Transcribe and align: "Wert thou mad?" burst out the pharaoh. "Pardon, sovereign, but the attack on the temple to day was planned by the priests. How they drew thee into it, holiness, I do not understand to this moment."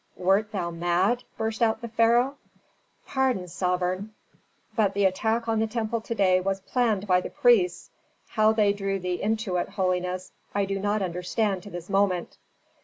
"Wert 0.17 0.51
thou 0.51 0.71
mad?" 0.71 1.23
burst 1.37 1.61
out 1.61 1.81
the 1.81 1.87
pharaoh. 1.87 2.35
"Pardon, 3.05 3.47
sovereign, 3.47 4.15
but 4.75 4.95
the 4.95 5.05
attack 5.05 5.47
on 5.47 5.59
the 5.59 5.67
temple 5.67 6.01
to 6.01 6.15
day 6.15 6.41
was 6.41 6.59
planned 6.61 7.05
by 7.05 7.21
the 7.21 7.29
priests. 7.29 7.91
How 8.29 8.51
they 8.51 8.73
drew 8.73 8.97
thee 8.97 9.21
into 9.21 9.57
it, 9.57 9.69
holiness, 9.69 10.31
I 10.55 10.65
do 10.65 10.79
not 10.79 11.03
understand 11.03 11.61
to 11.61 11.69
this 11.69 11.87
moment." 11.87 12.39